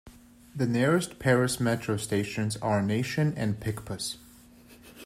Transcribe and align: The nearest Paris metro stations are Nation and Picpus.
The 0.55 0.65
nearest 0.65 1.19
Paris 1.19 1.59
metro 1.59 1.95
stations 1.97 2.57
are 2.57 2.81
Nation 2.81 3.35
and 3.37 3.59
Picpus. 3.59 4.17